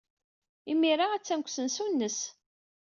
Imir-a, 0.71 1.05
attan 1.15 1.39
deg 1.41 1.47
usensu-nnes. 1.49 2.19